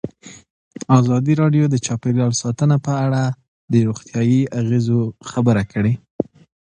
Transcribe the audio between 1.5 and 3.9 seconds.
د چاپیریال ساتنه په اړه د